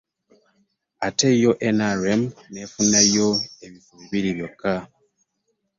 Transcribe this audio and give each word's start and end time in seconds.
Ate 1.07 1.29
yo 1.43 1.51
NRM 1.75 2.21
n'efunayo 2.53 3.29
ebifo 3.65 3.93
bbiri 4.03 4.29
byokka. 4.37 4.73